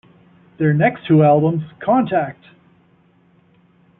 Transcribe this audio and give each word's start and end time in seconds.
Their 0.57 0.73
next 0.73 1.05
two 1.05 1.21
albums, 1.23 1.61
Contact! 1.79 2.43